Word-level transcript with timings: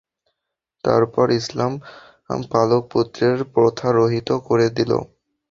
তারপর 0.83 1.27
ইসলাম 1.39 1.71
পালক 2.51 2.83
পুত্রের 2.91 3.37
প্রথা 3.53 3.87
রহিত 3.99 4.29
করে 4.47 4.67
দিল। 4.77 4.91